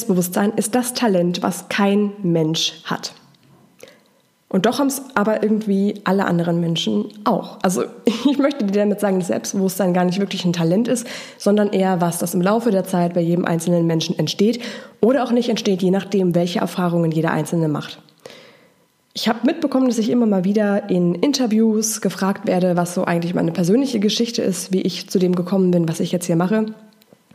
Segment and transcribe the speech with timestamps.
[0.00, 3.12] Selbstbewusstsein ist das Talent, was kein Mensch hat.
[4.48, 7.58] Und doch haben es aber irgendwie alle anderen Menschen auch.
[7.60, 11.68] Also ich möchte dir damit sagen, dass Selbstbewusstsein gar nicht wirklich ein Talent ist, sondern
[11.68, 14.60] eher was, das im Laufe der Zeit bei jedem einzelnen Menschen entsteht
[15.02, 18.00] oder auch nicht entsteht, je nachdem, welche Erfahrungen jeder Einzelne macht.
[19.12, 23.34] Ich habe mitbekommen, dass ich immer mal wieder in Interviews gefragt werde, was so eigentlich
[23.34, 26.74] meine persönliche Geschichte ist, wie ich zu dem gekommen bin, was ich jetzt hier mache.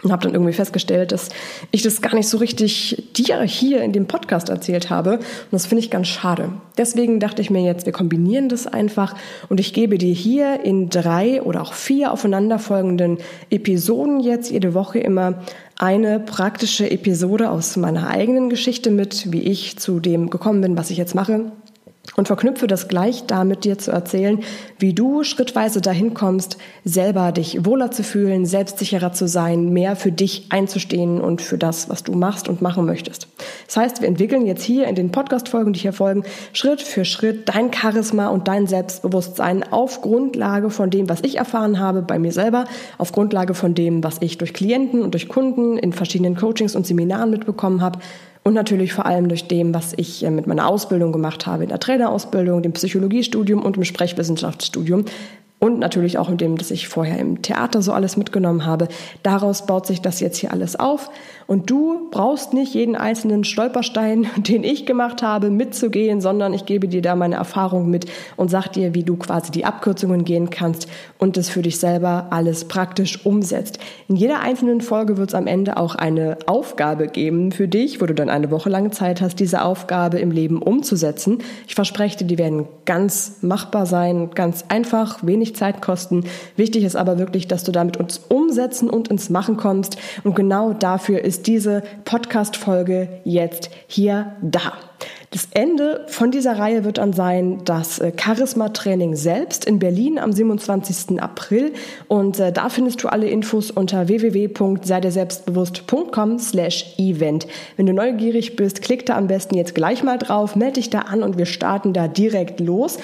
[0.05, 1.29] Und habe dann irgendwie festgestellt, dass
[1.71, 5.13] ich das gar nicht so richtig dir hier in dem Podcast erzählt habe.
[5.13, 6.49] Und das finde ich ganz schade.
[6.77, 9.15] Deswegen dachte ich mir jetzt, wir kombinieren das einfach
[9.49, 13.17] und ich gebe dir hier in drei oder auch vier aufeinanderfolgenden
[13.49, 15.39] Episoden jetzt jede Woche immer
[15.79, 20.91] eine praktische Episode aus meiner eigenen Geschichte mit, wie ich zu dem gekommen bin, was
[20.91, 21.51] ich jetzt mache
[22.15, 24.39] und verknüpfe das gleich damit, dir zu erzählen,
[24.79, 30.11] wie du schrittweise dahin kommst, selber dich wohler zu fühlen, selbstsicherer zu sein, mehr für
[30.11, 33.27] dich einzustehen und für das, was du machst und machen möchtest.
[33.67, 36.23] Das heißt, wir entwickeln jetzt hier in den Podcast-Folgen, die hier folgen,
[36.53, 41.79] Schritt für Schritt dein Charisma und dein Selbstbewusstsein auf Grundlage von dem, was ich erfahren
[41.79, 42.65] habe bei mir selber,
[42.97, 46.85] auf Grundlage von dem, was ich durch Klienten und durch Kunden in verschiedenen Coachings und
[46.85, 47.99] Seminaren mitbekommen habe
[48.45, 51.69] und natürlich vor allem durch dem, was ich äh, mit meiner Ausbildung gemacht habe, in
[51.69, 55.05] der Trainerausbildung, dem Psychologiestudium und im Sprechwissenschaftsstudium,
[55.57, 58.87] und natürlich auch in dem, dass ich vorher im Theater so alles mitgenommen habe.
[59.23, 61.09] Daraus baut sich das jetzt hier alles auf.
[61.47, 66.87] Und du brauchst nicht jeden einzelnen Stolperstein, den ich gemacht habe, mitzugehen, sondern ich gebe
[66.87, 70.87] dir da meine Erfahrung mit und sag dir, wie du quasi die Abkürzungen gehen kannst
[71.17, 73.79] und es für dich selber alles praktisch umsetzt.
[74.07, 78.05] In jeder einzelnen Folge wird es am Ende auch eine Aufgabe geben für dich, wo
[78.05, 81.39] du dann eine Woche lang Zeit hast, diese Aufgabe im Leben umzusetzen.
[81.67, 86.23] Ich verspreche dir, die werden ganz machbar sein, ganz einfach, wenig Zeit kosten.
[86.55, 89.97] Wichtig ist aber wirklich, dass du damit uns umsetzen und ins Machen kommst.
[90.23, 94.71] Und genau dafür ist ist diese Podcast-Folge jetzt hier da.
[95.31, 100.31] Das Ende von dieser Reihe wird dann sein das äh, Charisma-Training selbst in Berlin am
[100.31, 101.21] 27.
[101.21, 101.73] April.
[102.07, 107.47] Und äh, da findest du alle Infos unter www.seidirselbstbewusst.com slash event.
[107.75, 110.99] Wenn du neugierig bist, klick da am besten jetzt gleich mal drauf, melde dich da
[110.99, 112.97] an und wir starten da direkt los.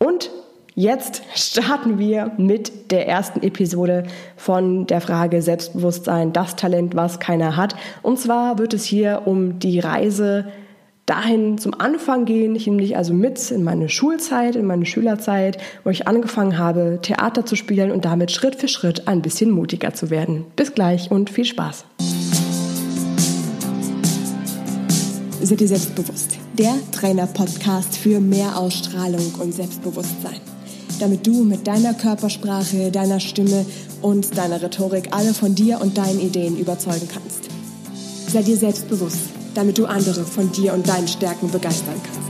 [0.00, 0.32] Und
[0.78, 4.04] Jetzt starten wir mit der ersten Episode
[4.36, 7.74] von der Frage Selbstbewusstsein, das Talent, was keiner hat.
[8.02, 10.44] Und zwar wird es hier um die Reise
[11.04, 16.06] dahin zum Anfang gehen, nämlich also mit in meine Schulzeit, in meine Schülerzeit, wo ich
[16.06, 20.44] angefangen habe, Theater zu spielen und damit Schritt für Schritt ein bisschen mutiger zu werden.
[20.54, 21.86] Bis gleich und viel Spaß.
[25.42, 26.36] Seid ihr selbstbewusst?
[26.56, 30.38] Der Trainer-Podcast für mehr Ausstrahlung und Selbstbewusstsein
[30.98, 33.64] damit du mit deiner Körpersprache, deiner Stimme
[34.02, 37.48] und deiner Rhetorik alle von dir und deinen Ideen überzeugen kannst.
[38.32, 42.28] Sei dir selbstbewusst, damit du andere von dir und deinen Stärken begeistern kannst.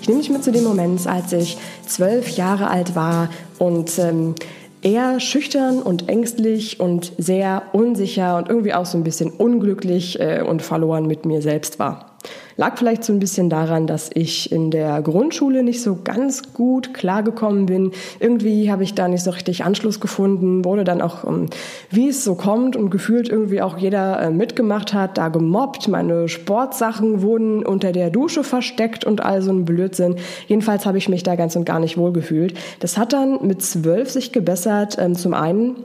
[0.00, 1.56] Ich nehme dich mit zu dem Moment, als ich
[1.86, 3.28] zwölf Jahre alt war
[3.58, 4.34] und ähm,
[4.82, 10.42] eher schüchtern und ängstlich und sehr unsicher und irgendwie auch so ein bisschen unglücklich äh,
[10.42, 12.11] und verloren mit mir selbst war.
[12.56, 16.94] Lag vielleicht so ein bisschen daran, dass ich in der Grundschule nicht so ganz gut
[16.94, 17.92] klargekommen bin.
[18.20, 21.46] Irgendwie habe ich da nicht so richtig Anschluss gefunden, wurde dann auch, ähm,
[21.90, 25.88] wie es so kommt und gefühlt irgendwie auch jeder äh, mitgemacht hat, da gemobbt.
[25.88, 30.16] Meine Sportsachen wurden unter der Dusche versteckt und all so ein Blödsinn.
[30.46, 32.54] Jedenfalls habe ich mich da ganz und gar nicht wohl gefühlt.
[32.80, 34.96] Das hat dann mit zwölf sich gebessert.
[34.98, 35.76] Ähm, zum einen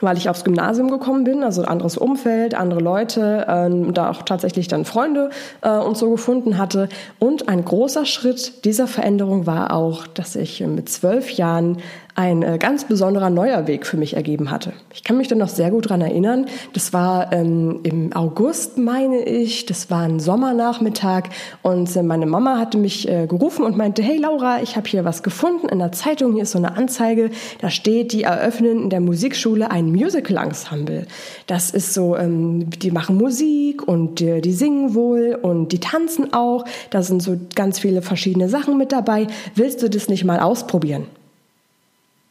[0.00, 4.68] weil ich aufs Gymnasium gekommen bin, also anderes Umfeld, andere Leute, ähm, da auch tatsächlich
[4.68, 5.30] dann Freunde
[5.60, 6.88] äh, und so gefunden hatte.
[7.18, 11.78] Und ein großer Schritt dieser Veränderung war auch, dass ich mit zwölf Jahren
[12.14, 14.72] ein äh, ganz besonderer neuer Weg für mich ergeben hatte.
[14.92, 16.46] Ich kann mich dann noch sehr gut dran erinnern.
[16.72, 19.66] Das war ähm, im August, meine ich.
[19.66, 21.24] Das war ein Sommernachmittag
[21.62, 25.04] und äh, meine Mama hatte mich äh, gerufen und meinte, hey Laura, ich habe hier
[25.04, 26.34] was gefunden in der Zeitung.
[26.34, 27.30] Hier ist so eine Anzeige.
[27.60, 31.06] Da steht, die eröffnen in der Musikschule ein Musical-Ensemble.
[31.46, 36.32] Das ist so, ähm, die machen Musik und die, die singen wohl und die tanzen
[36.32, 36.64] auch.
[36.90, 39.26] Da sind so ganz viele verschiedene Sachen mit dabei.
[39.54, 41.06] Willst du das nicht mal ausprobieren?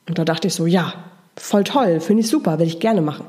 [0.10, 0.94] Und da dachte ich so, ja,
[1.38, 3.28] voll toll, finde ich super, will ich gerne machen.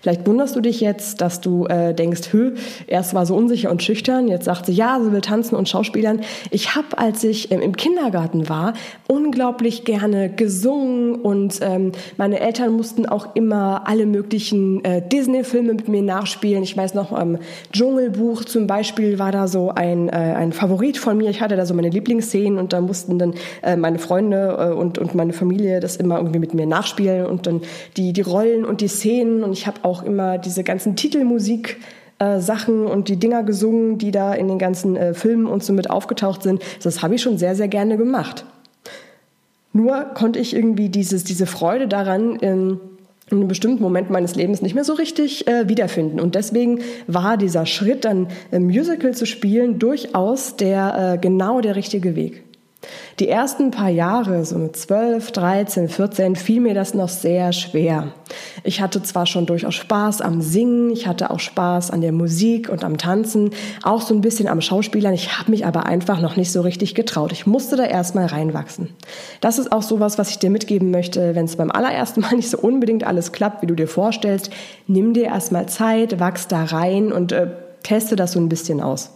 [0.00, 2.54] Vielleicht wunderst du dich jetzt, dass du äh, denkst, hö,
[2.86, 6.20] erst war so unsicher und schüchtern, jetzt sagt sie, ja, sie will tanzen und Schauspielern.
[6.50, 8.74] Ich habe, als ich ähm, im Kindergarten war,
[9.08, 15.88] unglaublich gerne gesungen und ähm, meine Eltern mussten auch immer alle möglichen äh, Disney-Filme mit
[15.88, 16.62] mir nachspielen.
[16.62, 17.38] Ich weiß noch, ähm,
[17.72, 21.30] Dschungelbuch zum Beispiel war da so ein, äh, ein Favorit von mir.
[21.30, 24.98] Ich hatte da so meine Lieblingsszenen und da mussten dann äh, meine Freunde äh, und,
[24.98, 27.62] und meine Familie das immer irgendwie mit mir nachspielen und dann
[27.96, 31.78] die, die Rollen und die Szenen und ich habe auch immer diese ganzen Titelmusik
[32.18, 35.72] äh, Sachen und die Dinger gesungen, die da in den ganzen äh, Filmen und so
[35.72, 36.62] mit aufgetaucht sind.
[36.82, 38.44] Das habe ich schon sehr, sehr gerne gemacht.
[39.72, 42.78] Nur konnte ich irgendwie dieses, diese Freude daran in,
[43.30, 46.20] in einem bestimmten Moment meines Lebens nicht mehr so richtig äh, wiederfinden.
[46.20, 51.74] Und deswegen war dieser Schritt, dann ein Musical zu spielen, durchaus der äh, genau der
[51.74, 52.44] richtige Weg.
[53.18, 58.08] Die ersten paar Jahre, so mit 12, 13, 14, fiel mir das noch sehr schwer.
[58.64, 62.68] Ich hatte zwar schon durchaus Spaß am Singen, ich hatte auch Spaß an der Musik
[62.68, 63.50] und am Tanzen,
[63.82, 65.14] auch so ein bisschen am Schauspielern.
[65.14, 67.32] Ich habe mich aber einfach noch nicht so richtig getraut.
[67.32, 68.88] Ich musste da erstmal reinwachsen.
[69.40, 72.50] Das ist auch sowas, was ich dir mitgeben möchte, wenn es beim allerersten Mal nicht
[72.50, 74.50] so unbedingt alles klappt, wie du dir vorstellst.
[74.86, 77.48] Nimm dir erstmal Zeit, wachs da rein und äh,
[77.82, 79.10] teste das so ein bisschen aus.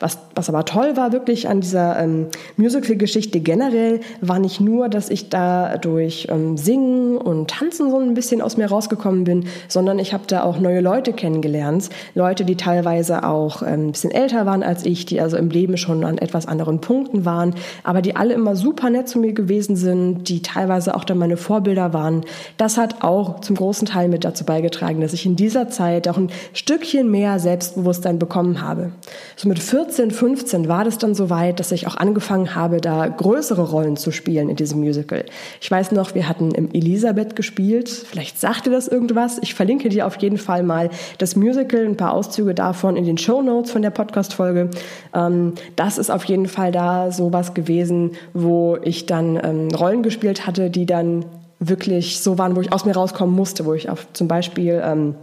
[0.00, 5.10] Was, was aber toll war wirklich an dieser ähm, Musical-Geschichte generell, war nicht nur, dass
[5.10, 9.98] ich da durch ähm, Singen und Tanzen so ein bisschen aus mir rausgekommen bin, sondern
[9.98, 11.90] ich habe da auch neue Leute kennengelernt.
[12.14, 15.76] Leute, die teilweise auch ähm, ein bisschen älter waren als ich, die also im Leben
[15.76, 19.74] schon an etwas anderen Punkten waren, aber die alle immer super nett zu mir gewesen
[19.74, 22.24] sind, die teilweise auch dann meine Vorbilder waren.
[22.56, 26.16] Das hat auch zum großen Teil mit dazu beigetragen, dass ich in dieser Zeit auch
[26.16, 28.92] ein Stückchen mehr Selbstbewusstsein bekommen habe.
[29.34, 32.78] So mit 14 14, 15 war das dann so weit, dass ich auch angefangen habe,
[32.78, 35.24] da größere Rollen zu spielen in diesem Musical.
[35.62, 37.88] Ich weiß noch, wir hatten im Elisabeth gespielt.
[37.88, 39.38] Vielleicht sagte das irgendwas.
[39.40, 43.16] Ich verlinke dir auf jeden Fall mal das Musical, ein paar Auszüge davon in den
[43.16, 44.68] Show Notes von der Podcast-Folge.
[45.14, 50.46] Ähm, das ist auf jeden Fall da sowas gewesen, wo ich dann ähm, Rollen gespielt
[50.46, 51.24] hatte, die dann
[51.60, 55.14] wirklich so waren, wo ich aus mir rauskommen musste, wo ich auf zum Beispiel ähm,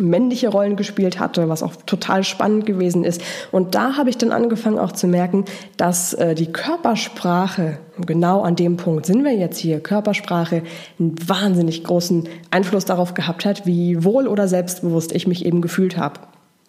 [0.00, 3.20] männliche Rollen gespielt hatte, was auch total spannend gewesen ist.
[3.52, 5.44] Und da habe ich dann angefangen auch zu merken,
[5.76, 10.62] dass äh, die Körpersprache, genau an dem Punkt sind wir jetzt hier, Körpersprache
[10.98, 15.96] einen wahnsinnig großen Einfluss darauf gehabt hat, wie wohl oder selbstbewusst ich mich eben gefühlt
[15.96, 16.20] habe.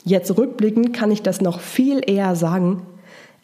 [0.04, 2.84] Jetzt rückblickend kann ich das noch viel eher sagen,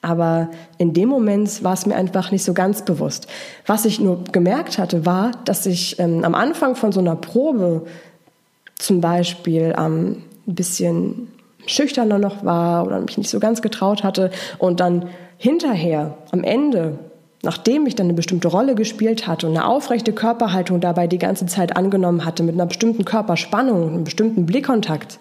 [0.03, 3.27] aber in dem Moment war es mir einfach nicht so ganz bewusst.
[3.65, 7.85] Was ich nur gemerkt hatte, war, dass ich ähm, am Anfang von so einer Probe
[8.83, 11.29] zum Beispiel ähm, ein bisschen
[11.65, 15.07] schüchterner noch war oder mich nicht so ganz getraut hatte und dann
[15.37, 16.99] hinterher am Ende
[17.43, 21.45] nachdem ich dann eine bestimmte Rolle gespielt hatte und eine aufrechte Körperhaltung dabei die ganze
[21.45, 25.19] Zeit angenommen hatte, mit einer bestimmten Körperspannung, einem bestimmten Blickkontakt,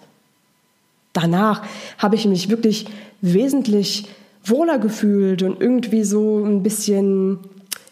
[1.11, 1.63] danach
[1.97, 2.87] habe ich mich wirklich
[3.19, 4.07] wesentlich
[4.43, 7.39] wohler gefühlt und irgendwie so ein bisschen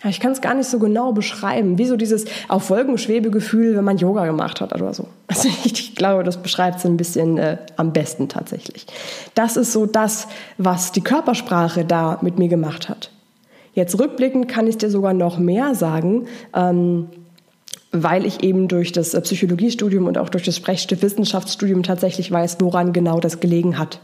[0.09, 3.83] ich kann es gar nicht so genau beschreiben, wie so dieses auf Wolken Schwebegefühl, wenn
[3.83, 5.07] man Yoga gemacht hat oder so.
[5.27, 8.85] Also ich glaube, das beschreibt es ein bisschen äh, am besten tatsächlich.
[9.33, 10.27] Das ist so das,
[10.57, 13.11] was die Körpersprache da mit mir gemacht hat.
[13.73, 16.27] Jetzt rückblickend kann ich dir sogar noch mehr sagen.
[16.53, 17.07] Ähm,
[17.91, 22.93] weil ich eben durch das äh, Psychologiestudium und auch durch das Sprechstiftwissenschaftsstudium tatsächlich weiß, woran
[22.93, 23.99] genau das gelegen hat.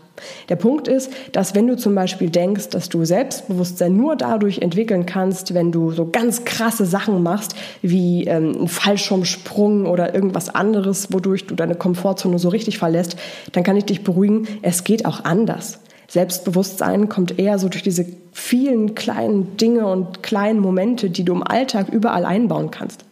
[0.50, 5.06] Der Punkt ist, dass wenn du zum Beispiel denkst, dass du Selbstbewusstsein nur dadurch entwickeln
[5.06, 11.14] kannst, wenn du so ganz krasse Sachen machst, wie ähm, einen Fallschirmsprung oder irgendwas anderes,
[11.14, 13.16] wodurch du deine Komfortzone so richtig verlässt,
[13.54, 15.80] dann kann ich dich beruhigen, es geht auch anders.
[16.10, 21.44] Selbstbewusstsein kommt eher so durch diese vielen kleinen Dinge und kleinen Momente, die du im
[21.44, 23.07] Alltag überall einbauen kannst.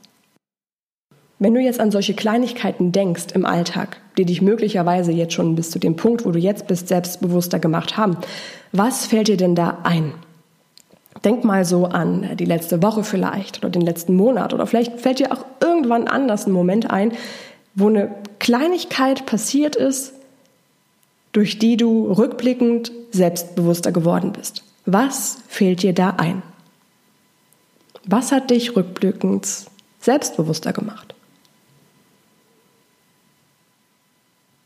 [1.38, 5.70] Wenn du jetzt an solche Kleinigkeiten denkst im Alltag, die dich möglicherweise jetzt schon bis
[5.70, 8.18] zu dem Punkt, wo du jetzt bist, selbstbewusster gemacht haben,
[8.72, 10.13] was fällt dir denn da ein?
[11.25, 15.20] Denk mal so an die letzte Woche vielleicht oder den letzten Monat oder vielleicht fällt
[15.20, 17.12] dir auch irgendwann anders ein Moment ein,
[17.74, 20.13] wo eine Kleinigkeit passiert ist,
[21.34, 24.63] durch die du rückblickend selbstbewusster geworden bist.
[24.86, 26.44] Was fehlt dir da ein?
[28.06, 29.48] Was hat dich rückblickend
[30.00, 31.14] selbstbewusster gemacht?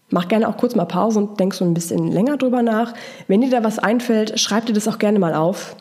[0.09, 2.93] Mach gerne auch kurz mal Pause und denk so ein bisschen länger drüber nach.
[3.27, 5.75] Wenn dir da was einfällt, schreib dir das auch gerne mal auf,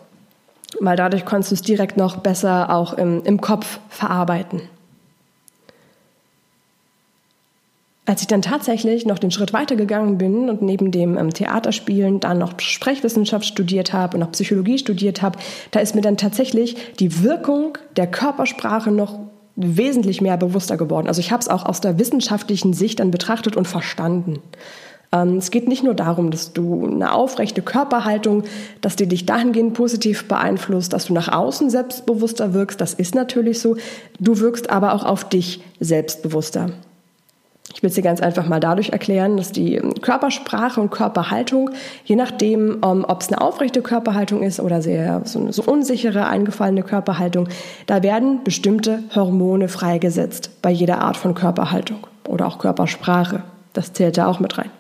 [0.80, 4.62] weil dadurch kannst du es direkt noch besser auch im, im Kopf verarbeiten.
[8.08, 12.38] Als ich dann tatsächlich noch den Schritt weitergegangen bin und neben dem ähm, Theaterspielen dann
[12.38, 15.38] noch Sprechwissenschaft studiert habe und noch Psychologie studiert habe,
[15.72, 19.18] da ist mir dann tatsächlich die Wirkung der Körpersprache noch
[19.58, 21.08] wesentlich mehr bewusster geworden.
[21.08, 24.38] Also ich habe es auch aus der wissenschaftlichen Sicht dann betrachtet und verstanden.
[25.10, 28.44] Ähm, es geht nicht nur darum, dass du eine aufrechte Körperhaltung,
[28.80, 32.80] dass die dich dahingehend positiv beeinflusst, dass du nach außen selbstbewusster wirkst.
[32.80, 33.76] Das ist natürlich so.
[34.20, 36.70] Du wirkst aber auch auf dich selbstbewusster.
[37.78, 41.70] Ich will dir ganz einfach mal dadurch erklären, dass die Körpersprache und Körperhaltung,
[42.04, 46.26] je nachdem, ähm, ob es eine aufrechte Körperhaltung ist oder sehr so eine so unsichere,
[46.26, 47.48] eingefallene Körperhaltung,
[47.86, 53.44] da werden bestimmte Hormone freigesetzt bei jeder Art von Körperhaltung oder auch Körpersprache.
[53.74, 54.70] Das zählt da auch mit rein.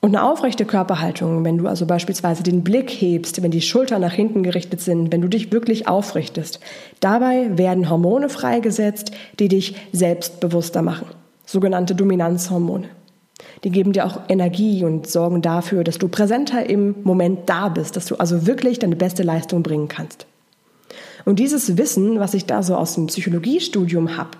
[0.00, 4.14] Und eine aufrechte Körperhaltung, wenn du also beispielsweise den Blick hebst, wenn die Schultern nach
[4.14, 6.60] hinten gerichtet sind, wenn du dich wirklich aufrichtest,
[7.00, 11.06] dabei werden Hormone freigesetzt, die dich selbstbewusster machen,
[11.48, 12.90] sogenannte Dominanzhormone.
[13.64, 17.96] Die geben dir auch Energie und sorgen dafür, dass du präsenter im Moment da bist,
[17.96, 20.26] dass du also wirklich deine beste Leistung bringen kannst.
[21.24, 24.30] Und dieses Wissen, was ich da so aus dem Psychologiestudium habe,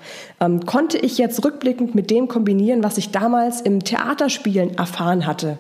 [0.41, 5.59] ähm, konnte ich jetzt rückblickend mit dem kombinieren, was ich damals im Theaterspielen erfahren hatte.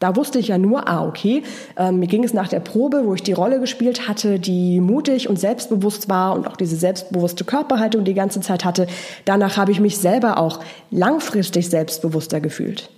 [0.00, 1.42] Da wusste ich ja nur, ah, okay,
[1.76, 5.28] ähm, mir ging es nach der Probe, wo ich die Rolle gespielt hatte, die mutig
[5.28, 8.86] und selbstbewusst war und auch diese selbstbewusste Körperhaltung die ganze Zeit hatte.
[9.26, 12.88] Danach habe ich mich selber auch langfristig selbstbewusster gefühlt.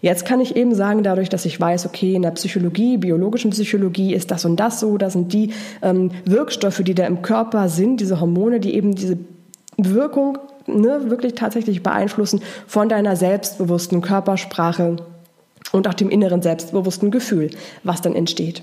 [0.00, 4.14] Jetzt kann ich eben sagen, dadurch, dass ich weiß, okay, in der Psychologie, biologischen Psychologie
[4.14, 5.52] ist das und das so, da sind die
[5.82, 9.18] ähm, Wirkstoffe, die da im Körper sind, diese Hormone, die eben diese
[9.76, 14.98] Wirkung ne, wirklich tatsächlich beeinflussen von deiner selbstbewussten Körpersprache
[15.72, 17.50] und auch dem inneren selbstbewussten Gefühl,
[17.82, 18.62] was dann entsteht.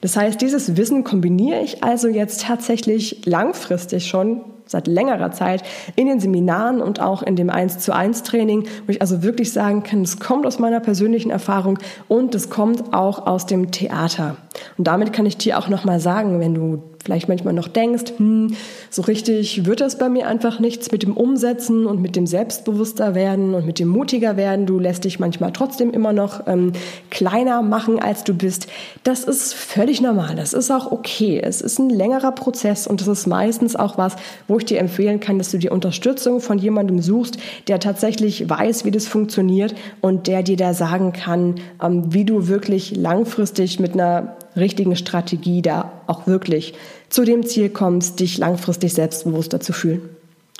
[0.00, 5.62] Das heißt, dieses Wissen kombiniere ich also jetzt tatsächlich langfristig schon seit längerer Zeit
[5.94, 9.52] in den Seminaren und auch in dem 1 zu 1 Training, wo ich also wirklich
[9.52, 14.36] sagen kann, es kommt aus meiner persönlichen Erfahrung und es kommt auch aus dem Theater.
[14.76, 18.56] Und damit kann ich dir auch nochmal sagen, wenn du vielleicht manchmal noch denkst, hm,
[18.90, 23.14] so richtig wird das bei mir einfach nichts mit dem Umsetzen und mit dem Selbstbewusster
[23.14, 24.66] werden und mit dem mutiger werden.
[24.66, 26.72] Du lässt dich manchmal trotzdem immer noch ähm,
[27.10, 28.66] kleiner machen, als du bist.
[29.04, 30.34] Das ist völlig normal.
[30.34, 31.40] Das ist auch okay.
[31.40, 34.16] Es ist ein längerer Prozess und das ist meistens auch was,
[34.48, 38.84] wo ich dir empfehlen kann, dass du dir Unterstützung von jemandem suchst, der tatsächlich weiß,
[38.84, 43.94] wie das funktioniert und der dir da sagen kann, ähm, wie du wirklich langfristig mit
[43.94, 46.74] einer richtigen Strategie da auch wirklich
[47.08, 50.08] zu dem Ziel kommst, dich langfristig selbstbewusster zu fühlen.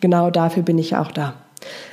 [0.00, 1.34] Genau dafür bin ich ja auch da.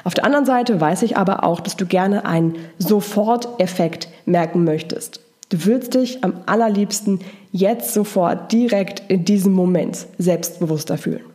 [0.03, 5.21] Auf der anderen Seite weiß ich aber auch, dass du gerne einen Soforteffekt merken möchtest.
[5.49, 7.19] Du willst dich am allerliebsten
[7.51, 11.32] jetzt sofort direkt in diesem Moment selbstbewusster fühlen.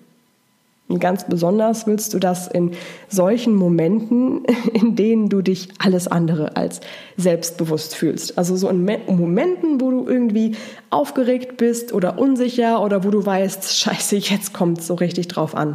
[0.88, 2.72] Und ganz besonders willst du das in
[3.08, 6.80] solchen Momenten, in denen du dich alles andere als
[7.16, 8.38] selbstbewusst fühlst.
[8.38, 10.56] Also so in Momenten, wo du irgendwie
[10.90, 15.54] aufgeregt bist oder unsicher oder wo du weißt, scheiße, jetzt kommt es so richtig drauf
[15.54, 15.74] an.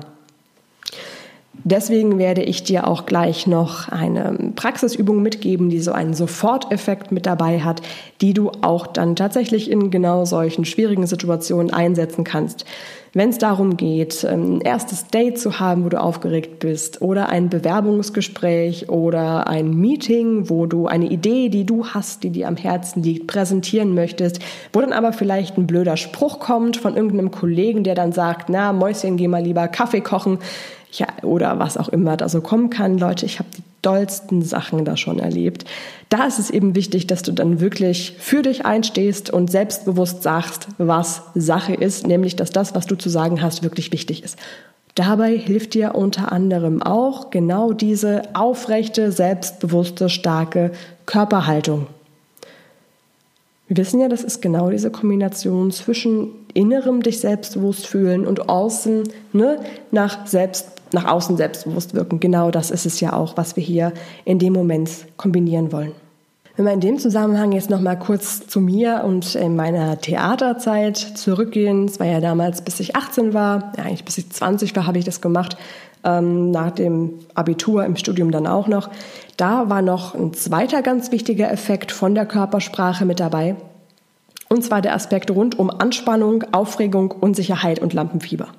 [1.65, 7.25] Deswegen werde ich dir auch gleich noch eine Praxisübung mitgeben, die so einen Soforteffekt mit
[7.25, 7.81] dabei hat,
[8.19, 12.65] die du auch dann tatsächlich in genau solchen schwierigen Situationen einsetzen kannst.
[13.15, 17.47] Wenn es darum geht, ein erstes Date zu haben, wo du aufgeregt bist, oder ein
[17.47, 23.03] Bewerbungsgespräch oder ein Meeting, wo du eine Idee, die du hast, die dir am Herzen
[23.03, 24.39] liegt, präsentieren möchtest,
[24.73, 28.73] wo dann aber vielleicht ein blöder Spruch kommt von irgendeinem Kollegen, der dann sagt, na,
[28.73, 30.39] Mäuschen, geh mal lieber Kaffee kochen
[30.93, 32.97] ja, oder was auch immer da so kommen kann.
[32.97, 35.65] Leute, ich habe die dollsten Sachen da schon erlebt.
[36.09, 40.67] Da ist es eben wichtig, dass du dann wirklich für dich einstehst und selbstbewusst sagst,
[40.77, 44.37] was Sache ist, nämlich dass das, was du zu sagen hast, wirklich wichtig ist.
[44.95, 50.71] Dabei hilft dir unter anderem auch genau diese aufrechte, selbstbewusste, starke
[51.07, 51.87] Körperhaltung.
[53.67, 59.03] Wir wissen ja, das ist genau diese Kombination zwischen innerem dich selbstbewusst fühlen und außen
[59.33, 59.59] ne,
[59.91, 62.19] nach selbst nach außen selbstbewusst wirken.
[62.19, 63.93] Genau das ist es ja auch, was wir hier
[64.25, 65.91] in dem Moment kombinieren wollen.
[66.55, 70.97] Wenn wir in dem Zusammenhang jetzt noch mal kurz zu mir und in meiner Theaterzeit
[70.97, 74.85] zurückgehen, es war ja damals, bis ich 18 war, ja, eigentlich bis ich 20 war,
[74.85, 75.57] habe ich das gemacht,
[76.03, 78.91] ähm, nach dem Abitur im Studium dann auch noch.
[79.35, 83.55] Da war noch ein zweiter ganz wichtiger Effekt von der Körpersprache mit dabei.
[84.53, 88.49] Und zwar der Aspekt rund um Anspannung, Aufregung, Unsicherheit und Lampenfieber.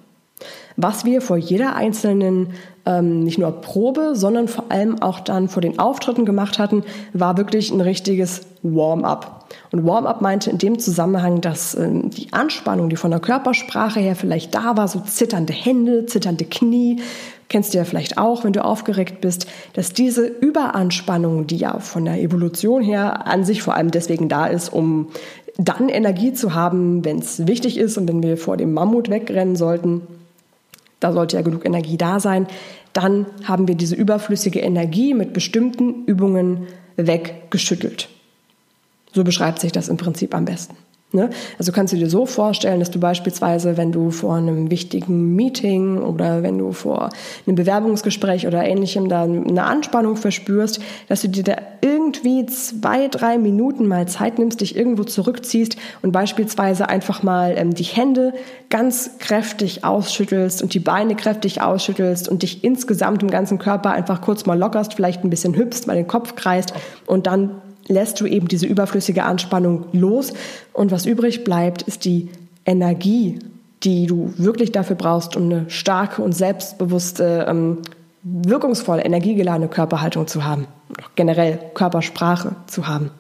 [0.77, 5.63] Was wir vor jeder einzelnen, ähm, nicht nur Probe, sondern vor allem auch dann vor
[5.63, 6.83] den Auftritten gemacht hatten,
[7.13, 9.47] war wirklich ein richtiges Warm-up.
[9.71, 14.17] Und Warm-up meinte in dem Zusammenhang, dass ähm, die Anspannung, die von der Körpersprache her
[14.17, 17.03] vielleicht da war, so zitternde Hände, zitternde Knie,
[17.49, 22.05] kennst du ja vielleicht auch, wenn du aufgeregt bist, dass diese Überanspannung, die ja von
[22.05, 25.09] der Evolution her an sich vor allem deswegen da ist, um
[25.57, 29.57] dann Energie zu haben, wenn es wichtig ist und wenn wir vor dem Mammut wegrennen
[29.57, 30.03] sollten,
[31.01, 32.47] da sollte ja genug Energie da sein,
[32.93, 38.09] dann haben wir diese überflüssige Energie mit bestimmten Übungen weggeschüttelt.
[39.13, 40.77] So beschreibt sich das im Prinzip am besten.
[41.15, 41.31] Ne?
[41.59, 45.99] Also kannst du dir so vorstellen, dass du beispielsweise, wenn du vor einem wichtigen Meeting
[45.99, 47.11] oder wenn du vor
[47.47, 53.39] einem Bewerbungsgespräch oder ähnlichem da eine Anspannung verspürst, dass du dir da irgendwie zwei, drei
[53.39, 58.33] Minuten mal Zeit nimmst, dich irgendwo zurückziehst und beispielsweise einfach mal ähm, die Hände
[58.69, 64.21] ganz kräftig ausschüttelst und die Beine kräftig ausschüttelst und dich insgesamt im ganzen Körper einfach
[64.21, 66.75] kurz mal lockerst, vielleicht ein bisschen hüpfst, mal den Kopf kreist
[67.07, 70.33] und dann lässt du eben diese überflüssige Anspannung los
[70.73, 72.31] und was übrig bleibt, ist die
[72.65, 73.39] Energie,
[73.83, 77.79] die du wirklich dafür brauchst, um eine starke und selbstbewusste, ähm,
[78.23, 80.67] wirkungsvolle, energiegeladene Körperhaltung zu haben,
[81.15, 83.11] generell Körpersprache zu haben.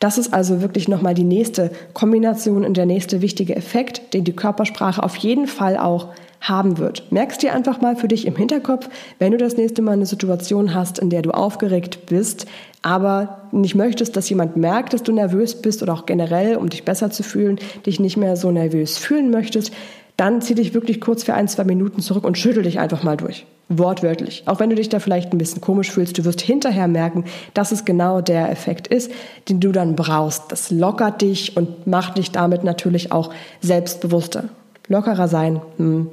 [0.00, 4.36] Das ist also wirklich nochmal die nächste Kombination und der nächste wichtige Effekt, den die
[4.36, 6.08] Körpersprache auf jeden Fall auch
[6.44, 7.10] haben wird.
[7.10, 10.74] Merkst dir einfach mal für dich im Hinterkopf, wenn du das nächste Mal eine Situation
[10.74, 12.46] hast, in der du aufgeregt bist,
[12.82, 16.84] aber nicht möchtest, dass jemand merkt, dass du nervös bist oder auch generell, um dich
[16.84, 19.72] besser zu fühlen, dich nicht mehr so nervös fühlen möchtest,
[20.18, 23.16] dann zieh dich wirklich kurz für ein, zwei Minuten zurück und schüttel dich einfach mal
[23.16, 23.46] durch.
[23.70, 24.42] Wortwörtlich.
[24.44, 27.24] Auch wenn du dich da vielleicht ein bisschen komisch fühlst, du wirst hinterher merken,
[27.54, 29.10] dass es genau der Effekt ist,
[29.48, 30.52] den du dann brauchst.
[30.52, 33.32] Das lockert dich und macht dich damit natürlich auch
[33.62, 34.44] selbstbewusster.
[34.88, 36.10] Lockerer sein hm,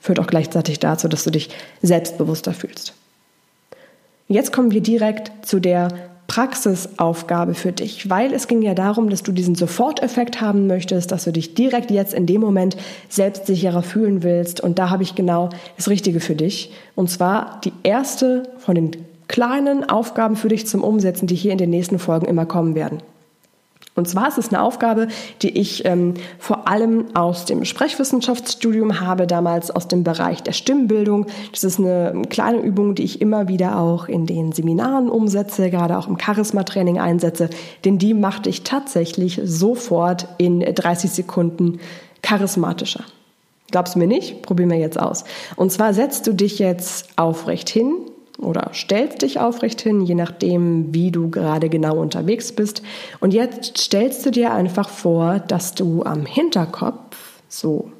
[0.00, 1.50] führt auch gleichzeitig dazu, dass du dich
[1.82, 2.94] selbstbewusster fühlst.
[4.28, 5.88] Jetzt kommen wir direkt zu der
[6.28, 11.24] Praxisaufgabe für dich, weil es ging ja darum, dass du diesen Soforteffekt haben möchtest, dass
[11.24, 12.76] du dich direkt jetzt in dem Moment
[13.08, 14.60] selbstsicherer fühlen willst.
[14.60, 16.72] Und da habe ich genau das Richtige für dich.
[16.94, 18.92] Und zwar die erste von den
[19.26, 23.02] kleinen Aufgaben für dich zum Umsetzen, die hier in den nächsten Folgen immer kommen werden.
[23.96, 25.08] Und zwar ist es eine Aufgabe,
[25.42, 31.26] die ich ähm, vor allem aus dem Sprechwissenschaftsstudium habe, damals aus dem Bereich der Stimmbildung.
[31.52, 35.98] Das ist eine kleine Übung, die ich immer wieder auch in den Seminaren umsetze, gerade
[35.98, 37.50] auch im Charisma-Training einsetze,
[37.84, 41.80] denn die machte ich tatsächlich sofort in 30 Sekunden
[42.22, 43.04] charismatischer.
[43.70, 44.42] Glaubst du mir nicht?
[44.42, 45.24] Probieren wir jetzt aus.
[45.56, 47.94] Und zwar setzt du dich jetzt aufrecht hin,
[48.40, 52.82] oder stellst dich aufrecht hin, je nachdem, wie du gerade genau unterwegs bist.
[53.20, 57.16] Und jetzt stellst du dir einfach vor, dass du am Hinterkopf
[57.48, 57.90] so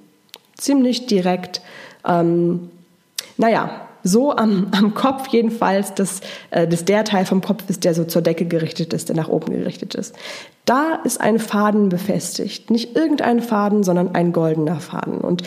[0.55, 1.61] ziemlich direkt,
[2.07, 2.71] ähm,
[3.37, 7.95] naja, so am, am Kopf jedenfalls, dass, äh, dass der Teil vom Kopf ist, der
[7.95, 10.15] so zur Decke gerichtet ist, der nach oben gerichtet ist.
[10.65, 12.71] Da ist ein Faden befestigt.
[12.71, 15.19] Nicht irgendein Faden, sondern ein goldener Faden.
[15.19, 15.43] Und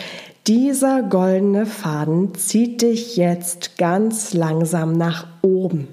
[0.46, 5.88] dieser goldene Faden zieht dich jetzt ganz langsam nach oben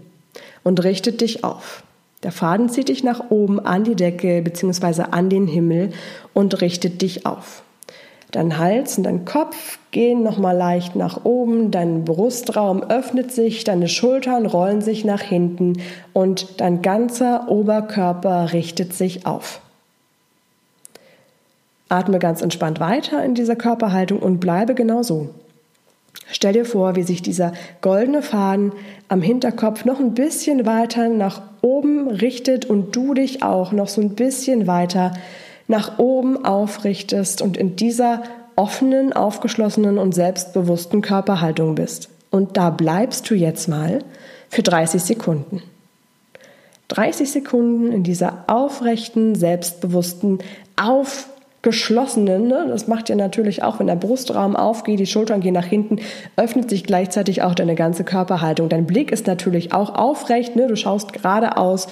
[0.64, 1.84] und richtet dich auf.
[2.24, 5.04] Der Faden zieht dich nach oben an die Decke bzw.
[5.12, 5.92] an den Himmel
[6.34, 7.64] und richtet dich auf.
[8.32, 13.88] Dein Hals und dein Kopf gehen nochmal leicht nach oben, dein Brustraum öffnet sich, deine
[13.88, 15.78] Schultern rollen sich nach hinten
[16.12, 19.62] und dein ganzer Oberkörper richtet sich auf.
[21.92, 25.30] Atme ganz entspannt weiter in dieser Körperhaltung und bleibe genau so.
[26.32, 28.72] Stell dir vor, wie sich dieser goldene Faden
[29.10, 34.02] am Hinterkopf noch ein bisschen weiter nach oben richtet und du dich auch noch so
[34.02, 35.14] ein bisschen weiter
[35.68, 38.24] nach oben aufrichtest und in dieser
[38.56, 42.10] offenen, aufgeschlossenen und selbstbewussten Körperhaltung bist.
[42.30, 44.00] Und da bleibst du jetzt mal
[44.50, 45.62] für 30 Sekunden.
[46.90, 50.40] 30 Sekunden in dieser aufrechten, selbstbewussten,
[50.76, 51.28] auf
[51.62, 52.65] geschlossenen, ne?
[52.67, 55.97] das macht ja natürlich auch, wenn der Brustraum aufgeht, die Schultern gehen nach hinten,
[56.36, 58.67] öffnet sich gleichzeitig auch deine ganze Körperhaltung.
[58.67, 60.67] Dein Blick ist natürlich auch aufrecht, ne?
[60.67, 61.88] du schaust geradeaus,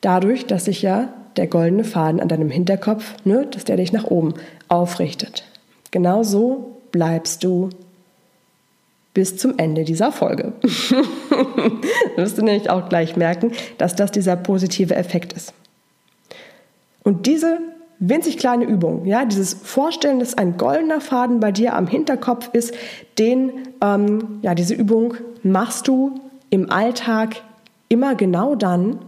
[0.00, 3.46] dadurch, dass sich ja der goldene Faden an deinem Hinterkopf, ne?
[3.50, 4.34] dass der dich nach oben
[4.68, 5.44] aufrichtet.
[5.90, 7.70] Genau so bleibst du
[9.12, 10.52] bis zum Ende dieser Folge.
[10.62, 10.66] du
[12.16, 15.52] wirst du nämlich auch gleich merken, dass das dieser positive Effekt ist.
[17.04, 17.58] Und diese
[17.98, 19.06] winzig kleine Übung.
[19.06, 22.74] Ja, dieses Vorstellen, dass ein goldener Faden bei dir am Hinterkopf ist,
[23.18, 23.52] den,
[23.82, 27.36] ähm, ja, diese Übung machst du im Alltag
[27.88, 28.98] immer genau dann,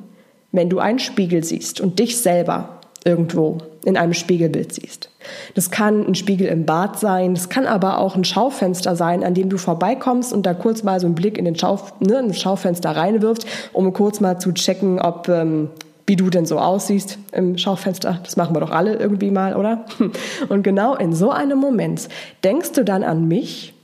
[0.53, 5.11] wenn du einen Spiegel siehst und dich selber irgendwo in einem Spiegelbild siehst.
[5.55, 9.33] Das kann ein Spiegel im Bad sein, das kann aber auch ein Schaufenster sein, an
[9.33, 12.29] dem du vorbeikommst und da kurz mal so einen Blick in, den Schauf, ne, in
[12.29, 15.71] das Schaufenster reinwirfst, um kurz mal zu checken, ob ähm,
[16.07, 18.21] wie du denn so aussiehst im Schaufenster.
[18.23, 19.85] Das machen wir doch alle irgendwie mal, oder?
[20.49, 22.09] Und genau in so einem Moment
[22.45, 23.75] denkst du dann an mich,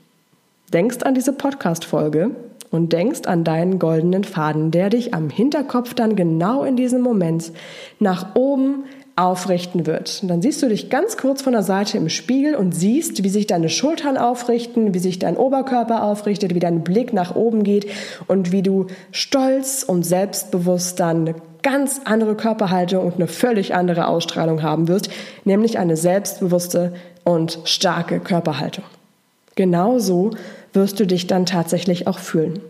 [0.72, 2.30] denkst an diese Podcast-Folge
[2.70, 7.52] und denkst an deinen goldenen Faden, der dich am Hinterkopf dann genau in diesem Moment
[7.98, 10.20] nach oben aufrichten wird.
[10.22, 13.28] Und dann siehst du dich ganz kurz von der Seite im Spiegel und siehst, wie
[13.28, 17.86] sich deine Schultern aufrichten, wie sich dein Oberkörper aufrichtet, wie dein Blick nach oben geht
[18.26, 24.62] und wie du stolz und selbstbewusst dann ganz andere Körperhaltung und eine völlig andere Ausstrahlung
[24.62, 25.08] haben wirst,
[25.44, 26.92] nämlich eine selbstbewusste
[27.24, 28.84] und starke Körperhaltung.
[29.54, 30.32] Genauso
[30.72, 32.60] wirst du dich dann tatsächlich auch fühlen.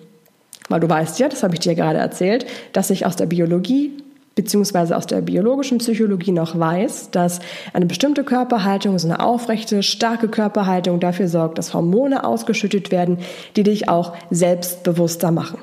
[0.68, 3.92] Weil du weißt ja, das habe ich dir gerade erzählt, dass sich aus der Biologie
[4.34, 7.40] beziehungsweise aus der biologischen Psychologie noch weiß, dass
[7.72, 13.18] eine bestimmte Körperhaltung, so eine aufrechte, starke Körperhaltung dafür sorgt, dass Hormone ausgeschüttet werden,
[13.56, 15.58] die dich auch selbstbewusster machen.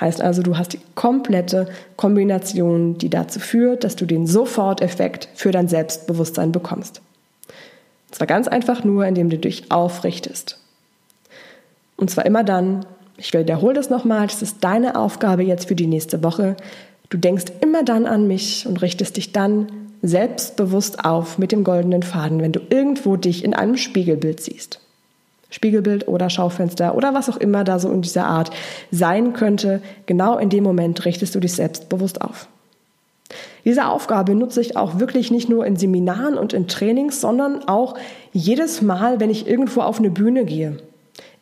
[0.00, 5.52] Heißt also, du hast die komplette Kombination, die dazu führt, dass du den Soforteffekt für
[5.52, 7.00] dein Selbstbewusstsein bekommst.
[8.08, 10.58] Und zwar ganz einfach nur, indem du dich aufrichtest.
[11.96, 15.86] Und zwar immer dann, ich wiederhole das nochmal, das ist deine Aufgabe jetzt für die
[15.86, 16.56] nächste Woche,
[17.14, 19.68] Du denkst immer dann an mich und richtest dich dann
[20.02, 24.80] selbstbewusst auf mit dem goldenen Faden, wenn du irgendwo dich in einem Spiegelbild siehst.
[25.54, 28.50] Spiegelbild oder Schaufenster oder was auch immer da so in dieser Art
[28.90, 32.48] sein könnte, genau in dem Moment richtest du dich selbstbewusst auf.
[33.64, 37.94] Diese Aufgabe nutze ich auch wirklich nicht nur in Seminaren und in Trainings, sondern auch
[38.32, 40.78] jedes Mal, wenn ich irgendwo auf eine Bühne gehe.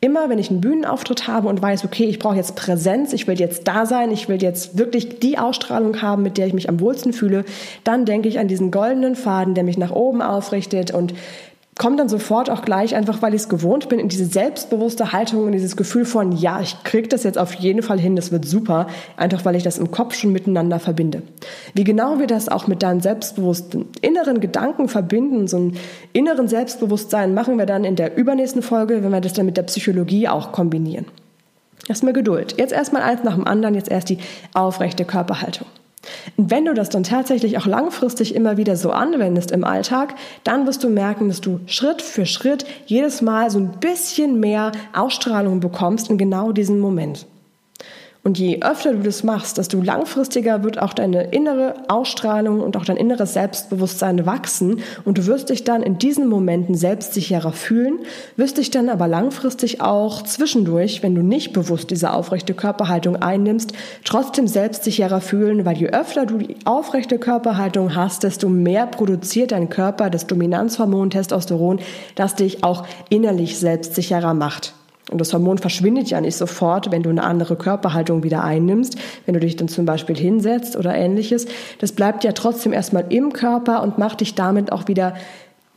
[0.02, 3.40] Immer wenn ich einen Bühnenauftritt habe und weiß, okay, ich brauche jetzt Präsenz, ich will
[3.40, 6.80] jetzt da sein, ich will jetzt wirklich die Ausstrahlung haben, mit der ich mich am
[6.80, 7.46] wohlsten fühle,
[7.82, 11.14] dann denke ich an diesen goldenen Faden, der mich nach oben aufrichtet und
[11.82, 15.46] komme dann sofort auch gleich, einfach weil ich es gewohnt bin, in diese selbstbewusste Haltung
[15.46, 18.44] und dieses Gefühl von, ja, ich kriege das jetzt auf jeden Fall hin, das wird
[18.44, 21.22] super, einfach weil ich das im Kopf schon miteinander verbinde.
[21.74, 25.76] Wie genau wir das auch mit deinen selbstbewussten inneren Gedanken verbinden, so einen
[26.12, 29.64] inneren Selbstbewusstsein, machen wir dann in der übernächsten Folge, wenn wir das dann mit der
[29.64, 31.06] Psychologie auch kombinieren.
[31.88, 32.54] Erstmal Geduld.
[32.58, 34.18] Jetzt erstmal eins nach dem anderen, jetzt erst die
[34.54, 35.66] aufrechte Körperhaltung.
[36.36, 40.66] Und wenn du das dann tatsächlich auch langfristig immer wieder so anwendest im Alltag, dann
[40.66, 45.60] wirst du merken, dass du Schritt für Schritt jedes Mal so ein bisschen mehr Ausstrahlung
[45.60, 47.26] bekommst in genau diesem Moment.
[48.24, 52.84] Und je öfter du das machst, desto langfristiger wird auch deine innere Ausstrahlung und auch
[52.84, 57.98] dein inneres Selbstbewusstsein wachsen und du wirst dich dann in diesen Momenten selbstsicherer fühlen,
[58.36, 63.72] wirst dich dann aber langfristig auch zwischendurch, wenn du nicht bewusst diese aufrechte Körperhaltung einnimmst,
[64.04, 69.68] trotzdem selbstsicherer fühlen, weil je öfter du die aufrechte Körperhaltung hast, desto mehr produziert dein
[69.68, 71.80] Körper das Dominanzhormon Testosteron,
[72.14, 74.74] das dich auch innerlich selbstsicherer macht.
[75.10, 79.34] Und das Hormon verschwindet ja nicht sofort, wenn du eine andere Körperhaltung wieder einnimmst, wenn
[79.34, 81.46] du dich dann zum Beispiel hinsetzt oder ähnliches.
[81.80, 85.14] Das bleibt ja trotzdem erstmal im Körper und macht dich damit auch wieder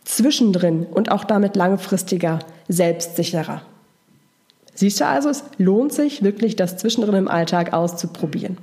[0.04, 3.62] zwischendrin und auch damit langfristiger selbstsicherer.
[4.76, 8.58] Siehst du also, es lohnt sich wirklich, das zwischendrin im Alltag auszuprobieren.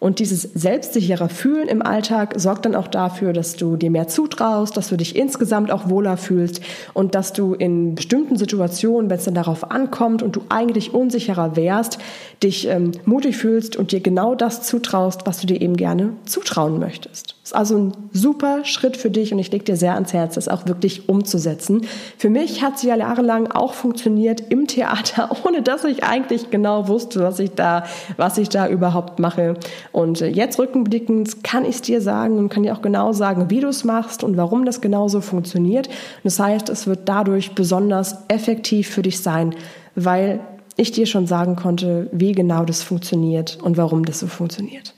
[0.00, 4.76] Und dieses selbstsichere Fühlen im Alltag sorgt dann auch dafür, dass du dir mehr zutraust,
[4.76, 6.60] dass du dich insgesamt auch wohler fühlst
[6.92, 11.54] und dass du in bestimmten Situationen, wenn es dann darauf ankommt und du eigentlich unsicherer
[11.54, 11.98] wärst,
[12.42, 16.80] dich ähm, mutig fühlst und dir genau das zutraust, was du dir eben gerne zutrauen
[16.80, 17.36] möchtest.
[17.52, 20.48] Ist also ein super Schritt für dich und ich lege dir sehr ans Herz, das
[20.48, 21.82] auch wirklich umzusetzen.
[22.16, 26.88] Für mich hat sie ja jahrelang auch funktioniert im Theater, ohne dass ich eigentlich genau
[26.88, 27.84] wusste, was ich da,
[28.16, 29.58] was ich da überhaupt mache.
[29.92, 33.50] Und äh, jetzt rückblickend kann ich es dir sagen und kann dir auch genau sagen,
[33.50, 35.90] wie du es machst und warum das genauso funktioniert.
[36.24, 39.54] das heißt, es wird dadurch besonders effektiv für dich sein,
[39.94, 40.40] weil
[40.76, 44.94] ich dir schon sagen konnte, wie genau das funktioniert und warum das so funktioniert.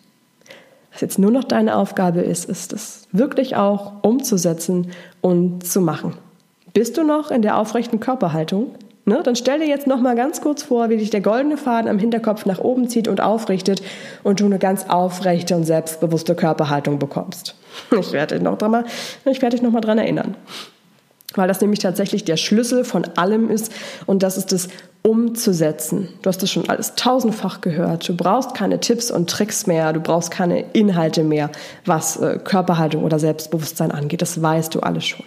[0.94, 6.14] Was jetzt nur noch deine Aufgabe ist, ist es wirklich auch umzusetzen und zu machen.
[6.72, 8.76] Bist du noch in der aufrechten Körperhaltung?
[9.04, 9.20] Ne?
[9.24, 11.98] Dann stell dir jetzt noch mal ganz kurz vor, wie dich der goldene Faden am
[11.98, 13.83] Hinterkopf nach oben zieht und aufrichtet
[14.22, 17.57] und du eine ganz aufrechte und selbstbewusste Körperhaltung bekommst.
[17.98, 18.85] Ich werde dich noch, dran,
[19.24, 20.37] ich werde dich noch mal dran erinnern.
[21.37, 23.73] Weil das nämlich tatsächlich der Schlüssel von allem ist
[24.07, 24.68] und das ist das
[25.03, 26.09] umzusetzen.
[26.23, 28.09] Du hast das schon alles tausendfach gehört.
[28.09, 31.51] Du brauchst keine Tipps und Tricks mehr, du brauchst keine Inhalte mehr,
[31.85, 34.23] was äh, Körperhaltung oder Selbstbewusstsein angeht.
[34.23, 35.27] Das weißt du alles schon.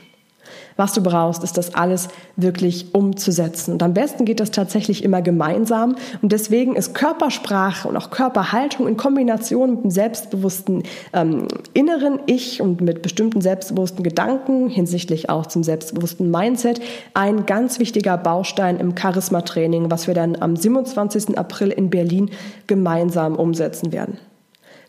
[0.78, 3.74] Was du brauchst, ist das alles wirklich umzusetzen.
[3.74, 5.96] Und am besten geht das tatsächlich immer gemeinsam.
[6.22, 12.62] Und deswegen ist Körpersprache und auch Körperhaltung in Kombination mit dem selbstbewussten ähm, inneren Ich
[12.62, 16.80] und mit bestimmten selbstbewussten Gedanken hinsichtlich auch zum selbstbewussten Mindset
[17.14, 21.38] ein ganz wichtiger Baustein im Charisma-Training, was wir dann am 27.
[21.38, 22.30] April in Berlin
[22.68, 24.20] gemeinsam umsetzen werden.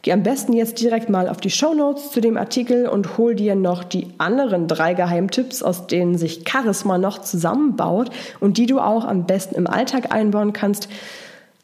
[0.02, 3.34] Geh am besten jetzt direkt mal auf die Show Notes zu dem Artikel und hol
[3.34, 8.78] dir noch die anderen drei Geheimtipps, aus denen sich Charisma noch zusammenbaut und die du
[8.78, 10.88] auch am besten im Alltag einbauen kannst.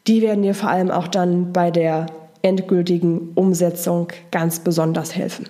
[0.07, 2.07] Die werden dir vor allem auch dann bei der
[2.41, 5.47] endgültigen Umsetzung ganz besonders helfen.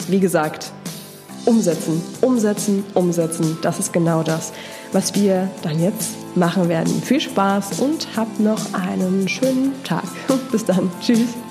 [0.07, 0.71] wie gesagt,
[1.45, 3.57] umsetzen, umsetzen, umsetzen.
[3.61, 4.51] Das ist genau das,
[4.91, 7.01] was wir dann jetzt machen werden.
[7.01, 10.03] Viel Spaß und habt noch einen schönen Tag.
[10.51, 10.91] Bis dann.
[11.01, 11.44] Tschüss.